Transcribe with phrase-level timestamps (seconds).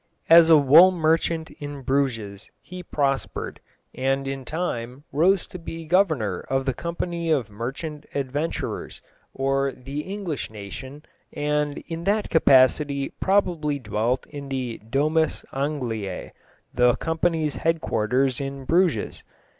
[0.31, 3.59] As a wool merchant in Bruges he prospered,
[3.93, 8.99] and in time rose to be Governor of the Company of Merchant Adventurers,
[9.31, 11.03] or "The English Nation,"
[11.33, 16.31] and in that capacity probably dwelt at the Domus Angliæ,
[16.73, 19.23] the Company's headquarters in Bruges.